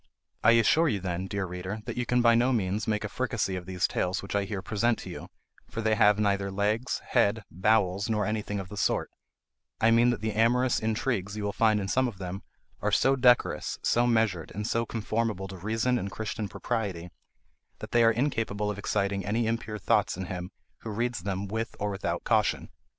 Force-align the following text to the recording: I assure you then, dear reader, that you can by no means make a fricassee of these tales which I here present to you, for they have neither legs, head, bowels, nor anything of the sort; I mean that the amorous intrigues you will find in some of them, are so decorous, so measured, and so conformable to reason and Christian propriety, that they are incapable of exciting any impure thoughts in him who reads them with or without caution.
I 0.43 0.53
assure 0.53 0.87
you 0.89 0.99
then, 0.99 1.27
dear 1.27 1.45
reader, 1.45 1.81
that 1.85 1.95
you 1.95 2.07
can 2.07 2.23
by 2.23 2.33
no 2.33 2.51
means 2.51 2.87
make 2.87 3.03
a 3.03 3.07
fricassee 3.07 3.55
of 3.55 3.67
these 3.67 3.87
tales 3.87 4.23
which 4.23 4.35
I 4.35 4.45
here 4.45 4.63
present 4.63 4.97
to 4.97 5.11
you, 5.11 5.27
for 5.69 5.79
they 5.81 5.93
have 5.93 6.17
neither 6.17 6.49
legs, 6.49 7.03
head, 7.09 7.43
bowels, 7.51 8.09
nor 8.09 8.25
anything 8.25 8.59
of 8.59 8.69
the 8.69 8.77
sort; 8.77 9.11
I 9.79 9.91
mean 9.91 10.09
that 10.09 10.21
the 10.21 10.33
amorous 10.33 10.79
intrigues 10.79 11.37
you 11.37 11.43
will 11.43 11.53
find 11.53 11.79
in 11.79 11.87
some 11.87 12.07
of 12.07 12.17
them, 12.17 12.41
are 12.81 12.91
so 12.91 13.15
decorous, 13.15 13.77
so 13.83 14.07
measured, 14.07 14.51
and 14.55 14.65
so 14.65 14.87
conformable 14.87 15.47
to 15.49 15.57
reason 15.57 15.99
and 15.99 16.09
Christian 16.11 16.49
propriety, 16.49 17.11
that 17.77 17.91
they 17.91 18.03
are 18.03 18.11
incapable 18.11 18.71
of 18.71 18.79
exciting 18.79 19.23
any 19.23 19.45
impure 19.45 19.77
thoughts 19.77 20.17
in 20.17 20.25
him 20.25 20.49
who 20.79 20.89
reads 20.89 21.19
them 21.21 21.45
with 21.47 21.75
or 21.79 21.91
without 21.91 22.23
caution. 22.23 22.69